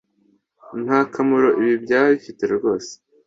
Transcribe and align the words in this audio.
ntakamaro 0.83 1.49
ibi 1.61 1.75
byaba 1.83 2.07
bifite 2.15 2.43
rwose 2.55 2.91